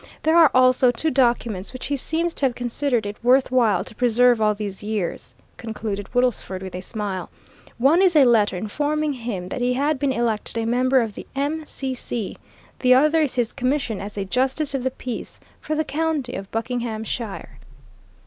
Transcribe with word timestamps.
There 0.23 0.35
are 0.35 0.49
also 0.55 0.89
two 0.89 1.11
documents 1.11 1.73
which 1.73 1.85
he 1.85 1.95
seems 1.95 2.33
to 2.33 2.45
have 2.47 2.55
considered 2.55 3.05
it 3.05 3.23
worth 3.23 3.51
while 3.51 3.83
to 3.83 3.93
preserve 3.93 4.41
all 4.41 4.55
these 4.55 4.81
years," 4.81 5.35
concluded 5.57 6.09
Woodlesford 6.11 6.63
with 6.63 6.73
a 6.73 6.81
smile. 6.81 7.29
"One 7.77 8.01
is 8.01 8.15
a 8.15 8.25
letter 8.25 8.57
informing 8.57 9.13
him 9.13 9.45
that 9.49 9.61
he 9.61 9.73
had 9.73 9.99
been 9.99 10.11
elected 10.11 10.57
a 10.57 10.65
member 10.65 11.01
of 11.01 11.13
the 11.13 11.27
M.C.C.; 11.35 12.35
the 12.79 12.95
other 12.95 13.21
is 13.21 13.35
his 13.35 13.53
commission 13.53 14.01
as 14.01 14.17
a 14.17 14.25
justice 14.25 14.73
of 14.73 14.81
the 14.81 14.89
peace 14.89 15.39
for 15.59 15.75
the 15.75 15.85
county 15.85 16.33
of 16.33 16.49
Buckinghamshire." 16.49 17.59